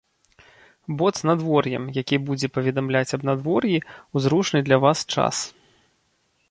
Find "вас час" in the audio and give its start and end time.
4.87-5.35